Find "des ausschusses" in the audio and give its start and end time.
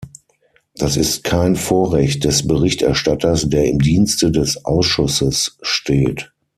4.31-5.59